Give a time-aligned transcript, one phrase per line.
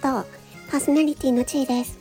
[0.00, 0.24] と
[0.70, 1.98] パーソナリティのちいです。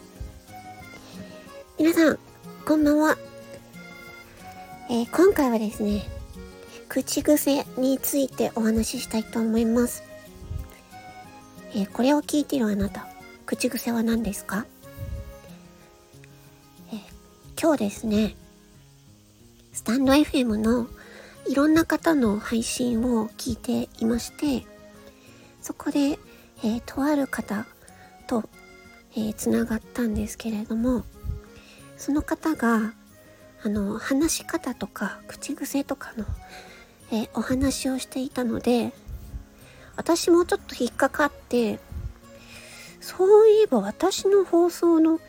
[1.77, 2.19] 皆さん、
[2.65, 3.17] こんばんは。
[4.89, 6.03] えー、今回はですね、
[6.87, 10.03] 口癖についてお話ししたいと思います。
[11.73, 13.05] えー、これを聞いているあなた、
[13.45, 14.65] 口癖は何ですか、
[16.93, 16.99] えー、
[17.61, 18.37] 今日ですね、
[19.73, 20.87] スタンド FM の
[21.49, 24.65] いろんな方の配信を聞いていまして、
[25.61, 26.17] そこで、
[26.63, 27.65] えー、とある方
[28.29, 28.43] と、
[29.13, 31.03] えー、つながったんですけれども、
[31.97, 32.93] その方が、
[33.63, 36.25] あの、話し方とか、口癖とかの、
[37.11, 38.93] えー、お話をしていたので、
[39.95, 41.79] 私もちょっと引っかかって、
[43.01, 45.19] そういえば私の放送の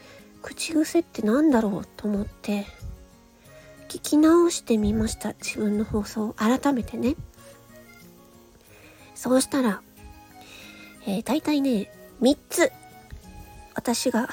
[0.42, 2.66] 口癖って何だろうと思って、
[3.88, 5.32] 聞き直してみました。
[5.32, 7.16] 自分の放送を改めてね。
[9.14, 9.80] そうしたら、
[11.06, 12.70] えー、大体ね、3つ、
[13.74, 14.28] 私が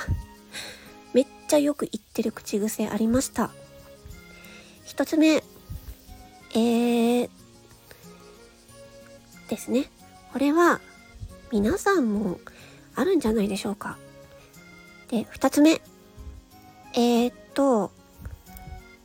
[1.14, 3.52] めっちゃよく言ってる口癖ありました。
[4.86, 5.44] 1つ目、
[6.56, 7.30] えー、
[9.50, 9.90] ですね。
[10.34, 10.80] これは、
[11.52, 12.40] 皆さんも
[12.96, 13.98] あるんじゃないでしょうか。
[15.10, 15.82] で、2つ目、
[16.94, 17.90] えー、っと、っ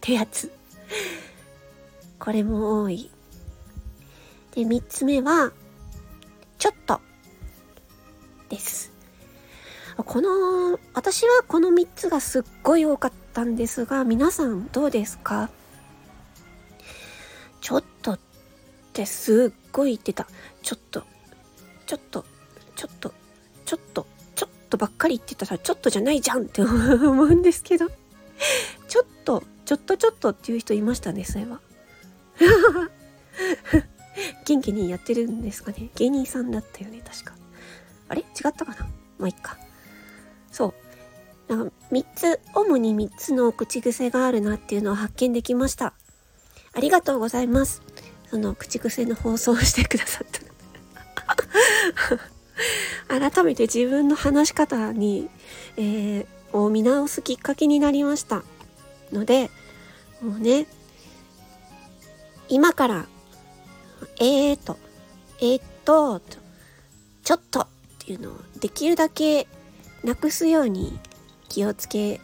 [0.01, 0.53] てやつ。
[2.19, 3.11] これも多い。
[4.55, 5.53] で、3つ目は、
[6.59, 7.01] ちょっと
[8.49, 8.92] です。
[9.97, 15.51] この、私はこの3つがすっごい多かったんですが、皆さんどうですか？
[17.61, 18.19] ちょっとっ
[18.93, 20.27] てすっごい言ってた。
[20.63, 21.05] ちょっと、
[21.87, 22.25] ちょっと、
[22.75, 23.15] ちょっと、
[23.65, 27.89] ちょっと、ちょっとばっかり言ってたらちょっとじゃないじゃんって 思うんですけど、
[28.89, 31.61] ちょっと、ちょっとちょっとっていう人いましたね、そういえば。
[34.45, 37.35] 元気にやってるんですかね芸人さんだったよね、確か。
[38.09, 38.23] あれ？
[38.23, 38.89] 違ったかな？
[39.19, 39.57] まあ、いっか。
[41.57, 45.95] な3つ、主に3つの口癖があるなっていうのを発見できました。
[46.73, 47.83] ありがとうございます。
[48.31, 50.41] その口癖の放送をしてくださった。
[53.31, 55.29] 改めて自分の話し方に、
[55.77, 58.43] えー、を見直すきっかけになりました。
[59.13, 59.51] ので、
[60.23, 60.67] もうね、
[62.49, 63.07] 今から、
[64.19, 64.79] えーと、
[65.41, 66.21] えー、っと、
[67.25, 67.67] ちょっとっ
[67.99, 69.47] ていうのをできるだけ
[70.03, 70.99] なくすように
[71.53, 72.19] 気をつけ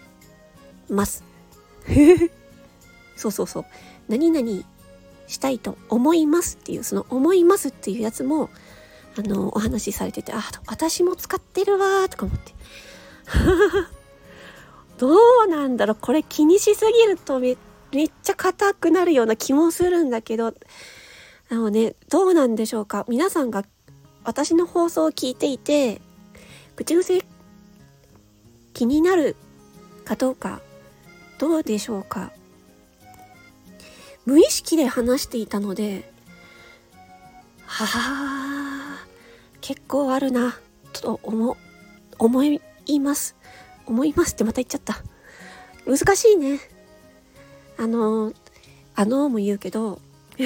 [0.88, 1.22] ます。
[3.14, 3.64] そうそうそう。
[4.08, 4.64] 何々
[5.26, 8.48] したいと思いますっていう、その思いますっていうやつも、
[9.18, 12.54] あの、お話しされてて、あ、私も使ってるわーとか思って。
[14.96, 15.14] ど
[15.44, 17.56] うなんだろうこれ気にしすぎるとめ
[17.92, 20.54] めっちゃ硬くなるような気もするんだけど、
[21.50, 23.64] あのね、どうなんでしょうか皆さんが
[24.24, 26.00] 私の放送を聞いていて、
[26.76, 27.24] 口癖
[28.74, 29.36] 気になる
[30.04, 30.60] かどうか、
[31.38, 32.32] どうでしょうか？
[34.24, 36.12] 無意識で話していたので、
[37.64, 39.06] はあ、
[39.60, 40.58] 結構あるな、
[40.92, 41.56] と思、
[42.18, 42.60] 思い
[43.00, 43.36] ます。
[43.86, 45.02] 思いますってまた言っちゃった。
[45.86, 46.60] 難しいね。
[47.78, 48.32] あの、
[48.94, 50.00] あのも言うけど、
[50.36, 50.44] じ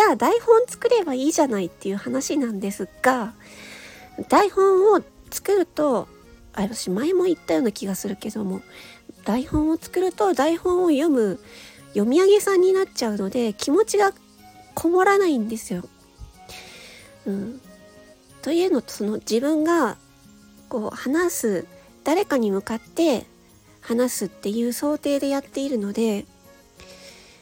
[0.00, 3.34] ゃあ台本作ればいいじゃないっていう話なんですが、
[4.28, 5.02] 台本を
[5.34, 6.06] 作ると、
[6.52, 8.62] あ、私前も言ったような気がするけども、
[9.24, 11.40] 台本を作ると台本を読む
[11.88, 14.12] 読み上げさんになっちゃうので気持ちが
[14.74, 15.82] こもらないんですよ。
[17.26, 17.60] うん。
[18.42, 19.96] というのと、その自分が
[20.68, 21.66] こう話す、
[22.04, 23.26] 誰かに向かって
[23.80, 26.26] 話すっていう想定でやっているので、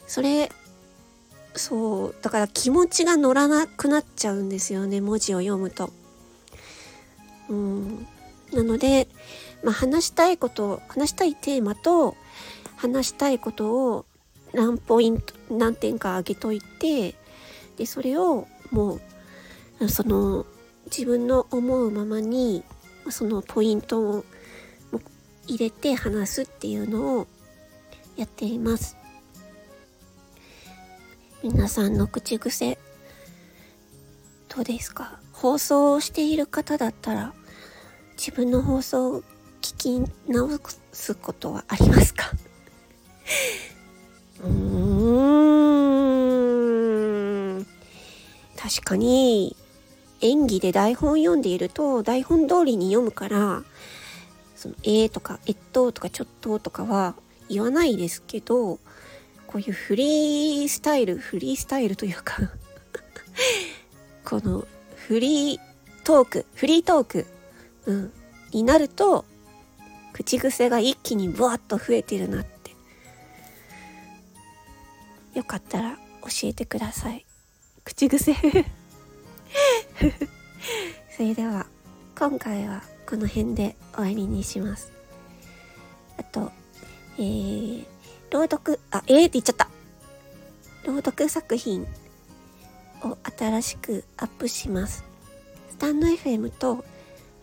[0.07, 0.51] それ、
[1.55, 5.91] そう、だから気持ちが乗らなくなっちゃうんですよね、文字を読むと。
[7.49, 8.07] うん。
[8.53, 9.09] なので、
[9.63, 12.17] まあ、話したいこと、話したいテーマと、
[12.77, 14.05] 話したいことを
[14.53, 17.15] 何ポイント、何点か上げといて、
[17.77, 19.01] で、それをも
[19.81, 20.47] う、その、
[20.87, 22.65] 自分の思うままに、
[23.11, 24.25] そのポイントを
[25.47, 27.27] 入れて話すっていうのを
[28.17, 28.97] やっています。
[31.43, 32.79] 皆さんの口癖、
[34.55, 35.19] どうですか？
[35.33, 37.33] 放送をしている方だったら、
[38.19, 39.23] 自分の放送を
[39.61, 40.59] 聞き直
[40.93, 42.31] すことはありますか？
[44.45, 44.49] うー
[47.61, 47.67] ん。
[48.59, 49.57] 確かに、
[50.21, 53.65] 演技で台本読んでいると、台本通りに読むから、
[54.55, 57.15] その、えーとか、えっととか、ちょっととかは
[57.49, 58.79] 言わないですけど、
[59.47, 62.37] こういうフリースタイル、フリースタイルというか
[64.33, 65.61] このフリー
[66.05, 67.27] トーク、フリートーク、
[67.85, 68.11] うん、
[68.51, 69.27] になると、
[70.15, 72.71] 口癖が一気にブワッと増えてるなって。
[75.35, 77.27] よかったら教えてください。
[77.85, 78.33] 口癖
[81.15, 81.67] それでは、
[82.19, 84.93] 今回はこの辺で終わりにします。
[86.17, 86.51] あと、
[87.19, 87.85] えー、
[88.31, 89.69] 朗読、あ、えーって言っちゃった。
[90.87, 91.87] 朗読作品
[93.05, 95.05] を新しくアップします。
[95.71, 96.85] スタンド FM と、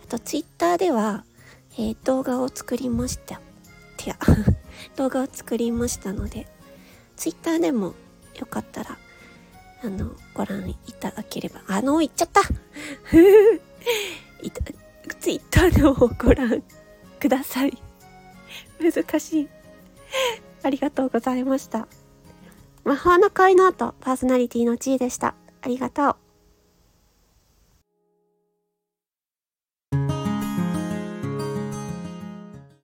[0.04, 1.26] あとツイッターでは、
[1.74, 3.42] えー、動画を作りました。
[3.98, 4.18] てや、
[4.96, 6.48] 動画を作りましたので、
[7.16, 7.94] ツイッターでも
[8.38, 8.98] よかったら、
[9.84, 12.42] あの、ご覧いただければ、あの、言っちゃった
[14.42, 14.62] いた
[15.20, 16.64] ツイッターでもご覧
[17.20, 17.78] ください。
[18.80, 19.50] 難しい。
[20.64, 21.88] ありがとうございました。
[22.84, 25.36] 魔法の恋の後、パーソナリティの G でした。
[25.62, 26.29] ありがとう。